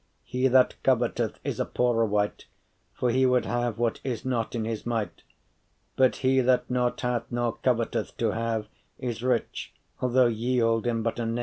He 0.23 0.47
that 0.47 0.73
coveteth 0.83 1.37
is 1.43 1.59
a 1.59 1.65
poore 1.65 2.03
wight 2.07 2.45
For 2.95 3.11
he 3.11 3.27
would 3.27 3.45
have 3.45 3.77
what 3.77 3.99
is 4.03 4.25
not 4.25 4.55
in 4.55 4.65
his 4.65 4.83
might 4.83 5.21
But 5.95 6.15
he 6.25 6.39
that 6.41 6.67
nought 6.71 6.99
hath, 7.01 7.25
nor 7.31 7.57
coveteth 7.63 8.17
to 8.17 8.31
have, 8.31 8.67
Is 8.97 9.21
rich, 9.21 9.75
although 9.99 10.25
ye 10.25 10.57
hold 10.57 10.87
him 10.87 11.03
but 11.03 11.19
a 11.19 11.27
knave. 11.27 11.39